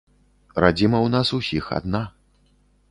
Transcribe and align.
Радзіма 0.65 0.97
ў 1.05 1.13
нас 1.17 1.27
усіх 1.41 1.71
адна. 1.79 2.03